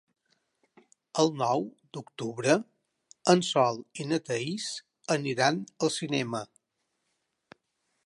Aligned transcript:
El 1.23 1.29
nou 1.41 1.61
d'octubre 1.97 2.57
en 3.35 3.45
Sol 3.51 3.79
i 4.05 4.09
na 4.13 4.21
Thaís 4.31 4.67
aniran 5.19 5.65
al 5.89 5.97
cinema. 6.01 6.45